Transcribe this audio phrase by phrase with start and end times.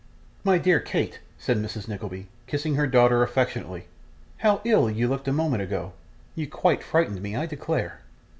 [0.43, 1.87] 'My dear Kate,' said Mrs.
[1.87, 3.85] Nickleby, kissing her daughter affectionately.
[4.37, 5.93] 'How ill you looked a moment ago!
[6.33, 7.99] You quite frightened me, I declare!